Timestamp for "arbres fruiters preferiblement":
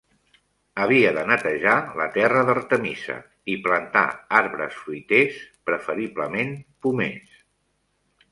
4.39-6.57